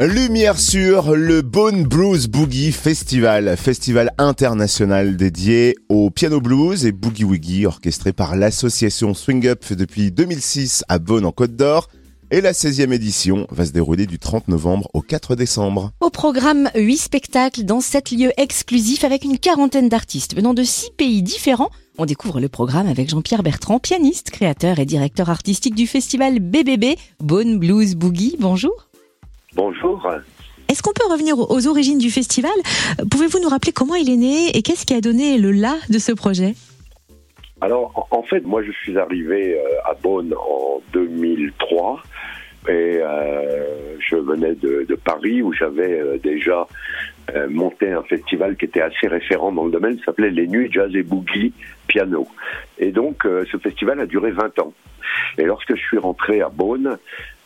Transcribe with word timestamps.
Lumière 0.00 0.58
sur 0.58 1.14
le 1.14 1.40
Bone 1.40 1.84
Blues 1.84 2.26
Boogie 2.26 2.72
Festival, 2.72 3.56
festival 3.56 4.10
international 4.18 5.16
dédié 5.16 5.76
au 5.88 6.10
piano 6.10 6.40
blues 6.40 6.84
et 6.84 6.90
boogie 6.90 7.22
woogie 7.22 7.64
orchestré 7.64 8.12
par 8.12 8.34
l'association 8.34 9.14
Swing 9.14 9.46
Up 9.46 9.72
depuis 9.72 10.10
2006 10.10 10.84
à 10.88 10.98
Bonn 10.98 11.24
en 11.24 11.30
Côte 11.30 11.54
d'Or. 11.54 11.88
Et 12.32 12.40
la 12.40 12.52
16e 12.52 12.92
édition 12.92 13.46
va 13.50 13.64
se 13.64 13.70
dérouler 13.70 14.06
du 14.06 14.18
30 14.18 14.48
novembre 14.48 14.90
au 14.94 15.00
4 15.00 15.36
décembre. 15.36 15.92
Au 16.00 16.10
programme, 16.10 16.70
8 16.74 16.96
spectacles 16.96 17.62
dans 17.62 17.80
7 17.80 18.10
lieux 18.10 18.32
exclusifs 18.36 19.04
avec 19.04 19.24
une 19.24 19.38
quarantaine 19.38 19.88
d'artistes 19.88 20.34
venant 20.34 20.54
de 20.54 20.64
6 20.64 20.90
pays 20.96 21.22
différents. 21.22 21.70
On 21.98 22.06
découvre 22.06 22.40
le 22.40 22.48
programme 22.48 22.88
avec 22.88 23.08
Jean-Pierre 23.08 23.44
Bertrand, 23.44 23.78
pianiste, 23.78 24.30
créateur 24.30 24.80
et 24.80 24.86
directeur 24.86 25.30
artistique 25.30 25.76
du 25.76 25.86
festival 25.86 26.40
BBB, 26.40 26.98
Bone 27.20 27.60
Blues 27.60 27.94
Boogie. 27.94 28.36
Bonjour. 28.40 28.88
Bonjour. 29.54 30.10
Est-ce 30.68 30.82
qu'on 30.82 30.92
peut 30.92 31.10
revenir 31.10 31.38
aux 31.38 31.66
origines 31.68 31.98
du 31.98 32.10
festival? 32.10 32.52
Pouvez-vous 33.10 33.38
nous 33.40 33.48
rappeler 33.48 33.72
comment 33.72 33.94
il 33.94 34.10
est 34.10 34.16
né 34.16 34.56
et 34.56 34.62
qu'est-ce 34.62 34.84
qui 34.84 34.94
a 34.94 35.00
donné 35.00 35.38
le 35.38 35.52
là 35.52 35.76
de 35.90 35.98
ce 35.98 36.12
projet? 36.12 36.54
Alors, 37.60 38.08
en 38.10 38.22
fait, 38.22 38.40
moi, 38.40 38.62
je 38.62 38.72
suis 38.72 38.98
arrivé 38.98 39.56
euh, 39.56 39.90
à 39.90 39.94
Bonn 39.94 40.34
en 40.34 40.82
2003 40.92 42.02
et 42.68 42.98
euh, 43.00 43.96
je 44.00 44.16
venais 44.16 44.54
de, 44.54 44.98
Paris 45.04 45.42
où 45.42 45.52
j'avais 45.52 46.00
euh, 46.00 46.18
déjà 46.18 46.66
monté 47.48 47.90
un 47.90 48.02
festival 48.02 48.56
qui 48.56 48.66
était 48.66 48.82
assez 48.82 49.06
référent 49.06 49.50
dans 49.50 49.64
le 49.64 49.70
domaine, 49.70 49.98
s'appelait 50.04 50.30
les 50.30 50.46
Nuits 50.46 50.68
Jazz 50.70 50.94
et 50.94 51.02
Boogie 51.02 51.54
Piano. 51.86 52.28
Et 52.78 52.92
donc, 52.92 53.22
ce 53.24 53.56
festival 53.56 53.98
a 53.98 54.06
duré 54.06 54.30
20 54.30 54.58
ans. 54.58 54.74
Et 55.38 55.44
lorsque 55.44 55.74
je 55.74 55.80
suis 55.80 55.98
rentré 55.98 56.40
à 56.40 56.48
Bonn, 56.48 56.98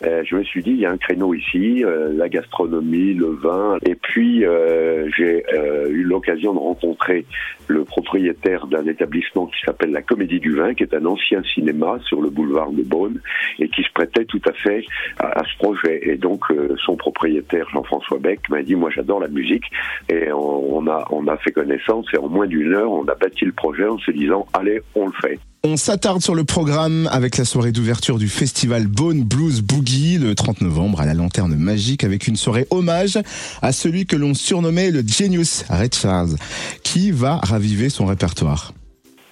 euh, 0.05 0.23
je 0.25 0.37
me 0.37 0.45
suis 0.45 0.63
dit, 0.63 0.71
il 0.71 0.79
y 0.79 0.87
a 0.87 0.91
un 0.91 0.97
créneau 0.97 1.35
ici, 1.35 1.85
euh, 1.85 2.13
la 2.15 2.29
gastronomie, 2.29 3.15
le 3.15 3.31
vin. 3.31 3.79
Et 3.85 3.95
puis, 3.95 4.45
euh, 4.45 5.09
j'ai 5.17 5.45
eu 5.91 6.05
l'occasion 6.05 6.55
de 6.55 6.59
rencontrer 6.59 7.25
le 7.67 7.85
propriétaire 7.85 8.67
d'un 8.67 8.87
établissement 8.87 9.47
qui 9.47 9.61
s'appelle 9.65 9.91
la 9.91 10.03
Comédie 10.03 10.41
du 10.41 10.55
Vin, 10.55 10.75
qui 10.75 10.85
est 10.85 10.95
un 10.95 11.05
ancien 11.05 11.43
cinéma 11.55 11.99
sur 12.07 12.23
le 12.23 12.31
boulevard 12.31 12.71
de 12.71 12.83
Beaune, 12.83 13.21
et 13.59 13.69
qui 13.69 13.83
se 13.83 13.93
prêtait 13.93 14.25
tout 14.25 14.41
à 14.47 14.53
fait 14.53 14.85
à, 15.19 15.43
ce 15.45 15.59
projet. 15.59 16.01
Et 16.03 16.17
donc, 16.17 16.45
son 16.85 16.97
propriétaire, 16.97 17.69
Jean-François 17.71 18.19
Beck, 18.19 18.49
m'a 18.49 18.63
dit, 18.63 18.75
moi 18.75 18.91
j'adore 18.91 19.21
la 19.21 19.29
musique. 19.29 19.65
Et 20.09 20.33
on, 20.33 20.87
a, 20.87 21.05
on 21.11 21.27
a 21.27 21.37
fait 21.39 21.53
connaissance, 21.53 22.07
et 22.15 22.19
en 22.19 22.29
moins 22.29 22.47
d'une 22.47 22.75
heure, 22.75 22.91
on 22.91 23.07
a 23.07 23.15
bâti 23.15 23.45
le 23.45 23.53
projet 23.53 23.87
en 23.87 23.99
se 23.99 24.11
disant, 24.11 24.47
allez, 24.55 24.81
on 24.95 25.07
le 25.07 25.13
fait. 25.21 25.39
On 25.71 25.77
s'attarde 25.77 26.23
sur 26.23 26.35
le 26.35 26.45
programme 26.45 27.07
avec 27.13 27.37
la 27.37 27.45
soirée 27.45 27.73
d'ouverture 27.73 28.17
du 28.17 28.29
festival 28.29 28.87
Bone 28.87 29.23
Blues 29.23 29.61
Boogie 29.61 30.17
le 30.17 30.35
30 30.35 30.63
novembre 30.63 31.03
à 31.03 31.05
la 31.05 31.13
Lanterne 31.13 31.55
Magique 31.57 32.05
avec 32.05 32.27
une 32.27 32.37
soirée 32.37 32.67
hommage 32.71 33.19
à 33.61 33.71
celui 33.71 34.07
que 34.07 34.17
l'on 34.17 34.33
surnommait 34.33 34.91
le 34.91 35.03
Genius 35.07 35.67
Red 35.69 35.95
Charles 35.95 36.37
qui 36.83 37.11
va 37.11 37.37
raviver 37.37 37.91
son 37.91 38.07
répertoire? 38.07 38.73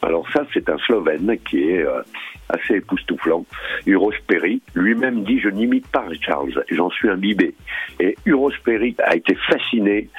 Alors 0.03 0.27
ça 0.31 0.45
c'est 0.53 0.69
un 0.69 0.77
Slovène 0.77 1.39
qui 1.48 1.56
est 1.56 1.87
euh, 1.87 2.03
assez 2.50 2.75
époustouflant. 2.75 3.47
Uros 3.87 4.12
Perry 4.27 4.61
lui-même 4.75 5.25
dit 5.25 5.41
je 5.41 5.48
n'imite 5.48 5.87
pas 5.89 6.05
Charles, 6.21 6.62
j'en 6.71 6.91
suis 6.91 7.09
imbibé. 7.09 7.55
Et 7.98 8.15
Uros 8.27 8.53
Perry 8.62 8.95
a 9.03 9.17
été 9.17 9.34
fasciné 9.48 10.11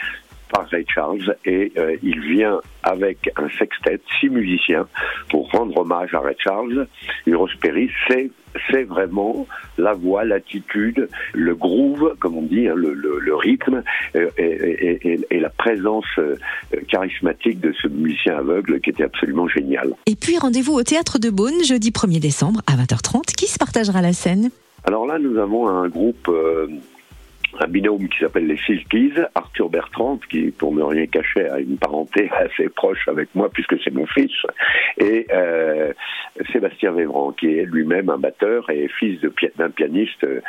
par 0.49 0.67
Ray 0.67 0.85
Charles 0.93 1.35
et 1.45 1.71
euh, 1.77 1.95
il 2.03 2.19
vient 2.19 2.59
avec 2.83 3.29
un 3.35 3.49
sextet, 3.57 3.99
six 4.19 4.29
musiciens, 4.29 4.87
pour 5.29 5.49
rendre 5.51 5.77
hommage 5.77 6.13
à 6.13 6.19
Ray 6.19 6.35
Charles. 6.39 6.87
Eros 7.25 7.49
Perry, 7.61 7.89
c'est 8.07 8.31
c'est 8.71 8.83
vraiment 8.83 9.45
la 9.77 9.93
voix, 9.93 10.23
l'attitude, 10.23 11.09
le 11.33 11.55
groove, 11.55 12.15
comme 12.19 12.37
on 12.37 12.41
dit, 12.41 12.67
hein, 12.67 12.73
le, 12.75 12.93
le, 12.93 13.35
rythme 13.35 13.83
euh, 14.15 14.29
et, 14.37 14.99
et, 15.03 15.19
et, 15.29 15.39
la 15.39 15.49
présence 15.49 16.05
euh, 16.17 16.35
charismatique 16.87 17.59
de 17.59 17.71
ce 17.79 17.87
musicien 17.87 18.37
aveugle 18.37 18.79
qui 18.79 18.89
était 18.89 19.03
absolument 19.03 19.47
génial. 19.47 19.93
Et 20.07 20.15
puis 20.15 20.39
rendez-vous 20.39 20.73
au 20.73 20.81
Théâtre 20.81 21.19
de 21.19 21.29
Beaune, 21.29 21.63
jeudi 21.63 21.91
1er 21.91 22.19
décembre 22.19 22.61
à 22.65 22.75
20h30. 22.75 23.35
Qui 23.35 23.47
se 23.47 23.59
partagera 23.59 24.01
la 24.01 24.13
scène? 24.13 24.49
Alors 24.85 25.05
là, 25.05 25.19
nous 25.19 25.37
avons 25.37 25.67
un 25.67 25.87
groupe 25.87 26.31
un 27.59 27.67
binôme 27.67 28.07
qui 28.09 28.19
s'appelle 28.19 28.47
les 28.47 28.57
Silkies, 28.57 29.13
Arthur 29.35 29.69
Bertrand, 29.69 30.19
qui, 30.29 30.51
pour 30.51 30.73
ne 30.73 30.83
rien 30.83 31.05
cacher, 31.07 31.49
a 31.49 31.59
une 31.59 31.77
parenté 31.77 32.29
assez 32.37 32.69
proche 32.69 33.07
avec 33.07 33.33
moi 33.35 33.49
puisque 33.49 33.81
c'est 33.83 33.93
mon 33.93 34.05
fils, 34.05 34.31
et 34.97 35.27
euh, 35.31 35.93
Sébastien 36.51 36.91
Vévran, 36.91 37.31
qui 37.31 37.47
est 37.57 37.65
lui-même 37.65 38.09
un 38.09 38.17
batteur 38.17 38.69
et 38.69 38.87
fils 38.99 39.19
d'un 39.57 39.69
pianiste 39.69 40.23
euh, 40.23 40.41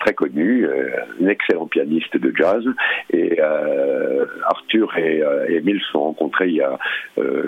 très 0.00 0.14
connu, 0.14 0.64
euh, 0.64 0.90
un 1.20 1.26
excellent 1.28 1.66
pianiste 1.66 2.16
de 2.16 2.32
jazz. 2.36 2.64
Et 3.12 3.40
Arthur 3.40 4.96
et 4.96 5.22
Émile 5.48 5.80
se 5.80 5.92
sont 5.92 6.00
rencontrés 6.00 6.48
il 6.48 6.56
y 6.56 6.62
a 6.62 6.78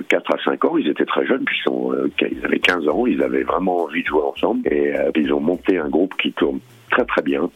4 0.08 0.34
à 0.34 0.44
5 0.44 0.64
ans. 0.64 0.76
Ils 0.78 0.88
étaient 0.88 1.04
très 1.04 1.26
jeunes, 1.26 1.44
puisqu'ils 1.44 2.38
ils 2.38 2.44
avaient 2.44 2.58
15 2.58 2.88
ans, 2.88 3.06
ils 3.06 3.22
avaient 3.22 3.42
vraiment 3.42 3.84
envie 3.84 4.02
de 4.02 4.08
jouer 4.08 4.22
ensemble. 4.22 4.66
Et 4.68 4.92
ils 5.16 5.32
ont 5.32 5.40
monté 5.40 5.78
un 5.78 5.88
groupe 5.88 6.14
qui 6.16 6.32
tourne 6.32 6.60
très 6.90 7.04
très 7.04 7.22
bien. 7.22 7.50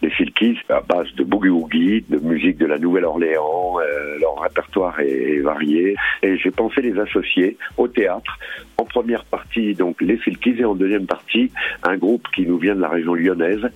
Les 0.00 0.10
Silkies, 0.10 0.58
à 0.68 0.80
base 0.80 1.12
de 1.14 1.24
boogie-woogie, 1.24 2.04
de 2.08 2.18
musique 2.18 2.58
de 2.58 2.66
la 2.66 2.78
Nouvelle-Orléans, 2.78 3.78
euh, 3.80 4.18
leur 4.20 4.40
répertoire 4.40 5.00
est, 5.00 5.40
varié. 5.40 5.96
Et 6.22 6.36
j'ai 6.38 6.50
pensé 6.50 6.82
les 6.82 6.98
associer 6.98 7.56
au 7.76 7.88
théâtre. 7.88 8.38
En 8.76 8.84
première 8.84 9.24
partie, 9.24 9.74
donc, 9.74 10.00
les 10.00 10.18
Silkies, 10.18 10.56
et 10.58 10.64
en 10.64 10.74
deuxième 10.74 11.06
partie, 11.06 11.50
un 11.82 11.96
groupe 11.96 12.26
qui 12.34 12.46
nous 12.46 12.58
vient 12.58 12.76
de 12.76 12.80
la 12.80 12.88
région 12.88 13.14
lyonnaise, 13.14 13.68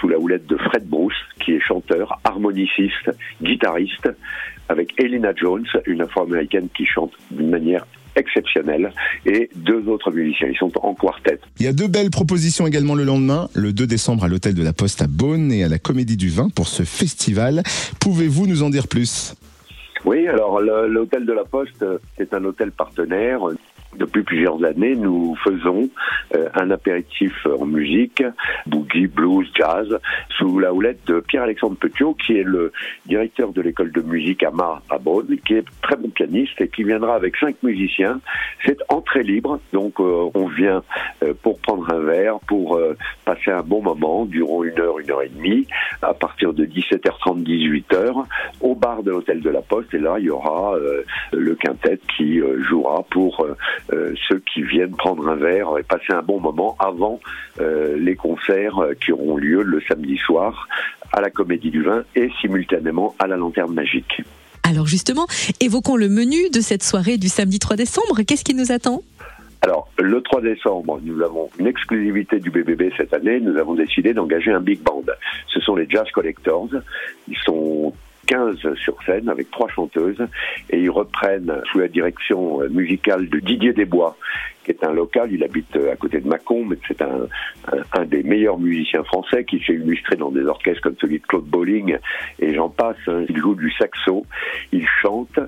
sous 0.00 0.08
la 0.08 0.18
houlette 0.18 0.46
de 0.46 0.56
Fred 0.56 0.88
Bruce, 0.88 1.14
qui 1.40 1.52
est 1.52 1.60
chanteur, 1.60 2.18
harmoniciste, 2.24 3.10
guitariste, 3.40 4.08
avec 4.68 5.00
Elena 5.00 5.32
Jones, 5.34 5.66
une 5.86 6.02
afro-américaine 6.02 6.68
qui 6.74 6.86
chante 6.86 7.12
d'une 7.30 7.50
manière 7.50 7.86
exceptionnel 8.38 8.92
et 9.26 9.50
deux 9.56 9.88
autres 9.88 10.10
musiciens. 10.10 10.48
Ils 10.48 10.56
sont 10.56 10.72
en 10.82 10.94
quartet. 10.94 11.38
Il 11.58 11.66
y 11.66 11.68
a 11.68 11.72
deux 11.72 11.88
belles 11.88 12.10
propositions 12.10 12.66
également 12.66 12.94
le 12.94 13.04
lendemain, 13.04 13.48
le 13.54 13.72
2 13.72 13.86
décembre 13.86 14.24
à 14.24 14.28
l'hôtel 14.28 14.54
de 14.54 14.62
la 14.62 14.72
Poste 14.72 15.02
à 15.02 15.06
Beaune 15.06 15.52
et 15.52 15.64
à 15.64 15.68
la 15.68 15.78
Comédie 15.78 16.16
du 16.16 16.28
Vin 16.28 16.48
pour 16.48 16.68
ce 16.68 16.82
festival. 16.84 17.62
Pouvez-vous 18.00 18.46
nous 18.46 18.62
en 18.62 18.70
dire 18.70 18.88
plus? 18.88 19.34
Oui, 20.04 20.26
alors 20.28 20.60
l'hôtel 20.60 21.26
de 21.26 21.32
la 21.32 21.44
Poste, 21.44 21.84
c'est 22.16 22.32
un 22.32 22.44
hôtel 22.44 22.70
partenaire 22.70 23.40
depuis 23.96 24.22
plusieurs 24.22 24.62
années, 24.64 24.94
nous 24.94 25.34
faisons 25.42 25.88
euh, 26.34 26.48
un 26.54 26.70
apéritif 26.70 27.34
en 27.46 27.64
musique, 27.64 28.22
boogie, 28.66 29.06
blues, 29.06 29.48
jazz, 29.54 29.98
sous 30.36 30.58
la 30.58 30.72
houlette 30.72 31.06
de 31.06 31.20
Pierre-Alexandre 31.20 31.76
Petiot, 31.76 32.14
qui 32.14 32.36
est 32.38 32.44
le 32.44 32.72
directeur 33.06 33.52
de 33.52 33.60
l'école 33.62 33.92
de 33.92 34.02
musique 34.02 34.42
à 34.42 34.52
à 34.90 34.98
Bonn, 34.98 35.26
qui 35.46 35.54
est 35.54 35.64
très 35.82 35.96
bon 35.96 36.10
pianiste 36.10 36.60
et 36.60 36.68
qui 36.68 36.84
viendra 36.84 37.14
avec 37.14 37.36
cinq 37.36 37.62
musiciens. 37.62 38.20
C'est 38.64 38.78
entrée 38.88 39.22
libre, 39.22 39.60
donc 39.72 40.00
euh, 40.00 40.30
on 40.34 40.48
vient 40.48 40.82
euh, 41.22 41.32
pour 41.42 41.58
prendre 41.60 41.92
un 41.92 42.00
verre, 42.00 42.38
pour 42.46 42.80
passer 43.24 43.50
un 43.50 43.62
bon 43.62 43.82
moment 43.82 44.24
durant 44.26 44.64
une 44.64 44.78
heure, 44.80 44.98
une 44.98 45.10
heure 45.10 45.22
et 45.22 45.28
demie, 45.28 45.66
à 46.02 46.14
partir 46.14 46.52
de 46.52 46.64
17h30, 46.64 47.44
18h, 47.44 48.24
au 48.60 48.74
bar 48.74 48.77
de 49.08 49.14
l'hôtel 49.14 49.40
de 49.40 49.50
la 49.50 49.62
Poste. 49.62 49.94
Et 49.94 49.98
là, 49.98 50.16
il 50.18 50.26
y 50.26 50.30
aura 50.30 50.74
le 51.32 51.54
quintet 51.54 51.98
qui 52.16 52.40
jouera 52.68 53.04
pour 53.10 53.46
euh, 53.92 54.14
ceux 54.28 54.42
qui 54.52 54.62
viennent 54.62 54.94
prendre 54.96 55.26
un 55.28 55.36
verre 55.36 55.78
et 55.78 55.82
passer 55.82 56.12
un 56.12 56.22
bon 56.22 56.40
moment 56.40 56.76
avant 56.78 57.20
euh, 57.60 57.96
les 57.98 58.16
concerts 58.16 58.78
euh, 58.78 58.94
qui 58.94 59.12
auront 59.12 59.36
lieu 59.36 59.62
le 59.62 59.80
samedi 59.88 60.16
soir 60.18 60.68
à 61.12 61.20
la 61.20 61.30
Comédie 61.30 61.70
du 61.70 61.82
Vin 61.82 62.02
et 62.14 62.30
simultanément 62.40 63.14
à 63.18 63.26
la 63.26 63.36
Lanterne 63.36 63.72
Magique. 63.72 64.22
Alors 64.62 64.86
justement, 64.86 65.26
évoquons 65.60 65.96
le 65.96 66.08
menu 66.08 66.50
de 66.50 66.60
cette 66.60 66.82
soirée 66.82 67.16
du 67.16 67.28
samedi 67.28 67.58
3 67.58 67.76
décembre. 67.76 68.22
Qu'est-ce 68.26 68.44
qui 68.44 68.54
nous 68.54 68.72
attend? 68.72 69.02
Alors, 69.60 69.88
le 69.98 70.22
3 70.22 70.40
décembre, 70.42 71.00
nous 71.02 71.20
avons 71.20 71.50
une 71.58 71.66
exclusivité 71.66 72.38
du 72.38 72.50
BBB 72.50 72.92
cette 72.96 73.12
année. 73.12 73.40
Nous 73.40 73.56
avons 73.56 73.74
décidé 73.74 74.14
d'engager 74.14 74.52
un 74.52 74.60
big 74.60 74.80
band. 74.80 75.02
Ce 75.48 75.58
sont 75.60 75.74
les 75.74 75.88
Jazz 75.88 76.06
Collectors. 76.12 76.68
Ils 77.26 77.36
sont 77.38 77.67
15 78.28 78.74
sur 78.76 79.02
scène 79.04 79.28
avec 79.28 79.50
trois 79.50 79.68
chanteuses 79.68 80.24
et 80.70 80.78
ils 80.78 80.90
reprennent 80.90 81.52
sous 81.72 81.78
la 81.78 81.88
direction 81.88 82.60
musicale 82.70 83.28
de 83.28 83.40
Didier 83.40 83.72
Desbois 83.72 84.16
qui 84.64 84.72
est 84.72 84.84
un 84.84 84.92
local, 84.92 85.30
il 85.32 85.42
habite 85.42 85.76
à 85.90 85.96
côté 85.96 86.20
de 86.20 86.28
Mâcon, 86.28 86.66
mais 86.66 86.76
c'est 86.86 87.00
un, 87.00 87.26
un, 87.92 88.04
des 88.04 88.22
meilleurs 88.22 88.58
musiciens 88.58 89.04
français 89.04 89.44
qui 89.44 89.62
s'est 89.64 89.74
illustré 89.74 90.16
dans 90.16 90.30
des 90.30 90.44
orchestres 90.44 90.82
comme 90.82 90.96
celui 91.00 91.18
de 91.18 91.26
Claude 91.26 91.44
Bolling 91.44 91.98
et 92.38 92.54
j'en 92.54 92.68
passe. 92.68 92.96
Hein. 93.06 93.24
Il 93.28 93.36
joue 93.36 93.54
du 93.54 93.70
saxo, 93.72 94.24
il 94.72 94.86
chante 95.02 95.38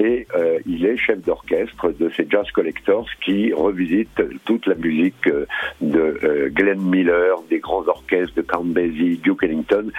et 0.00 0.26
euh, 0.34 0.58
il 0.66 0.84
est 0.86 0.96
chef 0.96 1.20
d'orchestre 1.24 1.90
de 1.98 2.10
ces 2.10 2.26
Jazz 2.28 2.50
Collectors 2.52 3.08
qui 3.24 3.52
revisitent 3.52 4.22
toute 4.44 4.66
la 4.66 4.74
musique 4.74 5.26
euh, 5.26 5.46
de 5.80 6.18
euh, 6.22 6.48
Glenn 6.50 6.80
Miller, 6.80 7.36
des 7.50 7.58
grands 7.58 7.86
orchestres 7.86 8.34
de 8.34 8.42
Count 8.42 8.64
Duke 8.64 9.42
Ellington. 9.42 9.90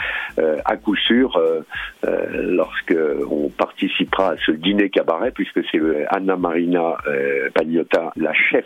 à 0.66 0.78
coup 0.78 0.96
sûr, 0.96 1.40
lorsque 2.04 2.96
on 3.30 3.50
participera 3.50 4.32
à 4.32 4.38
ce 4.46 4.52
dîner 4.52 4.90
cabaret, 4.90 5.32
puisque 5.32 5.62
c'est 5.72 5.80
Anna 6.10 6.36
Marina 6.36 6.98
Pagnotta, 7.54 8.12
la 8.16 8.34
chef 8.34 8.66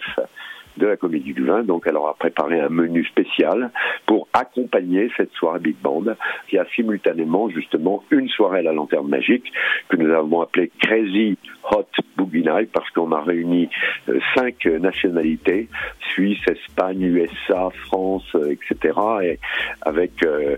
de 0.77 0.87
la 0.87 0.97
Comédie 0.97 1.33
du 1.33 1.45
Vin. 1.45 1.63
Donc 1.63 1.83
elle 1.87 1.95
aura 1.95 2.13
préparé 2.15 2.59
un 2.59 2.69
menu 2.69 3.05
spécial 3.05 3.71
pour 4.05 4.27
accompagner 4.33 5.09
cette 5.17 5.31
soirée 5.33 5.59
Big 5.59 5.77
Band 5.81 6.03
qui 6.47 6.57
a 6.57 6.65
simultanément 6.75 7.49
justement 7.49 8.03
une 8.11 8.29
soirée 8.29 8.59
à 8.59 8.63
la 8.63 8.73
lanterne 8.73 9.07
magique 9.07 9.51
que 9.89 9.97
nous 9.97 10.11
avons 10.13 10.41
appelée 10.41 10.71
Crazy 10.79 11.37
Hot 11.71 11.87
Boogie 12.17 12.43
Night 12.43 12.69
parce 12.71 12.89
qu'on 12.91 13.11
a 13.11 13.21
réuni 13.21 13.69
euh, 14.09 14.19
cinq 14.35 14.65
nationalités 14.65 15.69
Suisse, 16.13 16.41
Espagne, 16.47 17.01
USA, 17.01 17.69
France, 17.87 18.27
euh, 18.35 18.51
etc. 18.51 18.99
et 19.23 19.39
avec 19.81 20.23
euh, 20.23 20.57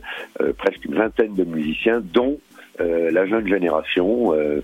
presque 0.57 0.85
une 0.85 0.95
vingtaine 0.95 1.33
de 1.33 1.43
musiciens 1.43 2.01
dont 2.01 2.39
la 2.77 3.25
jeune 3.25 3.47
génération 3.47 4.33
une 4.35 4.61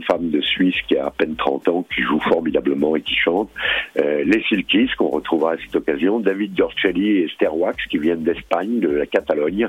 jeune 0.00 0.02
femme 0.04 0.30
de 0.30 0.40
Suisse 0.40 0.74
qui 0.88 0.96
a 0.96 1.06
à 1.06 1.10
peine 1.10 1.36
30 1.36 1.68
ans, 1.68 1.86
qui 1.94 2.02
joue 2.02 2.20
formidablement 2.20 2.96
et 2.96 3.02
qui 3.02 3.14
chante. 3.14 3.50
Euh, 3.98 4.22
les 4.24 4.42
Silkies, 4.48 4.90
qu'on 4.96 5.08
retrouvera 5.08 5.52
à 5.52 5.56
cette 5.58 5.76
occasion. 5.76 6.20
David 6.20 6.54
Dorcelli 6.54 7.08
et 7.08 7.24
Esther 7.24 7.54
Wax, 7.56 7.84
qui 7.86 7.98
viennent 7.98 8.22
d'Espagne, 8.22 8.80
de 8.80 8.88
la 8.88 9.06
Catalogne, 9.06 9.68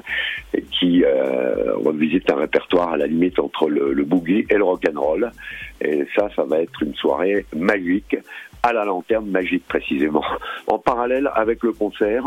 et 0.54 0.62
qui 0.64 1.04
euh, 1.04 1.76
revisitent 1.76 2.32
un 2.32 2.36
répertoire 2.36 2.94
à 2.94 2.98
la 2.98 3.08
limite 3.08 3.40
entre 3.40 3.70
le, 3.70 4.04
boogie 4.04 4.46
et 4.50 4.56
le 4.56 4.64
rock 4.64 4.84
and 4.90 5.00
roll. 5.00 5.32
Et 5.84 6.06
ça, 6.16 6.30
ça 6.36 6.44
va 6.44 6.60
être 6.60 6.84
une 6.84 6.96
soirée 6.96 7.46
magique 7.56 8.18
à 8.64 8.74
la 8.74 8.86
lanterne 8.86 9.30
magique 9.30 9.68
précisément, 9.68 10.24
en 10.68 10.78
parallèle 10.78 11.30
avec 11.34 11.64
le 11.64 11.72
concert 11.72 12.24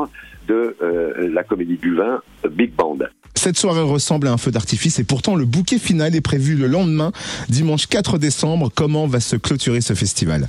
de 0.49 0.77
euh, 0.83 1.31
la 1.33 1.45
comédie 1.45 1.77
du 1.77 1.95
vin 1.95 2.21
Big 2.51 2.73
Band. 2.73 2.99
Cette 3.35 3.59
soirée 3.59 3.83
ressemble 3.83 4.29
à 4.29 4.33
un 4.33 4.37
feu 4.37 4.51
d'artifice 4.51 4.99
et 4.99 5.05
pourtant 5.05 5.35
le 5.35 5.45
bouquet 5.45 5.79
final 5.79 6.15
est 6.15 6.21
prévu 6.21 6.55
le 6.55 6.67
lendemain, 6.67 7.13
dimanche 7.49 7.87
4 7.87 8.19
décembre. 8.19 8.71
Comment 8.75 9.07
va 9.07 9.21
se 9.21 9.37
clôturer 9.37 9.81
ce 9.81 9.95
festival? 9.95 10.49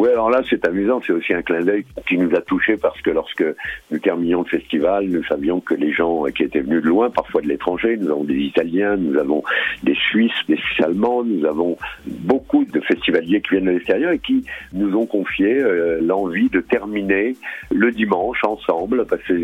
Oui, 0.00 0.08
alors 0.08 0.30
là, 0.30 0.40
c'est 0.48 0.66
amusant. 0.66 1.02
C'est 1.06 1.12
aussi 1.12 1.34
un 1.34 1.42
clin 1.42 1.60
d'œil 1.60 1.84
qui 2.08 2.16
nous 2.16 2.34
a 2.34 2.40
touchés 2.40 2.78
parce 2.78 2.98
que 3.02 3.10
lorsque 3.10 3.44
nous 3.90 3.98
terminions 3.98 4.38
le 4.40 4.48
festival, 4.48 5.04
nous 5.04 5.22
savions 5.24 5.60
que 5.60 5.74
les 5.74 5.92
gens 5.92 6.24
qui 6.34 6.44
étaient 6.44 6.60
venus 6.60 6.82
de 6.82 6.88
loin, 6.88 7.10
parfois 7.10 7.42
de 7.42 7.48
l'étranger, 7.48 7.98
nous 7.98 8.10
avons 8.10 8.24
des 8.24 8.38
Italiens, 8.38 8.96
nous 8.96 9.18
avons 9.18 9.42
des 9.82 9.94
Suisses, 9.94 10.32
des 10.48 10.58
allemands, 10.82 11.22
nous 11.22 11.44
avons 11.44 11.76
beaucoup 12.06 12.64
de 12.64 12.80
festivaliers 12.80 13.42
qui 13.42 13.50
viennent 13.50 13.66
de 13.66 13.72
l'extérieur 13.72 14.12
et 14.12 14.18
qui 14.18 14.42
nous 14.72 14.96
ont 14.96 15.04
confié 15.04 15.60
euh, 15.60 16.00
l'envie 16.00 16.48
de 16.48 16.60
terminer 16.60 17.34
le 17.70 17.92
dimanche 17.92 18.42
ensemble 18.42 19.04
parce 19.04 19.22
que 19.24 19.34